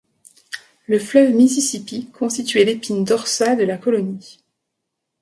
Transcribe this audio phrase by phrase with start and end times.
[0.87, 4.39] Le fleuve Mississippi constituait l'épine dorsale de la colonie.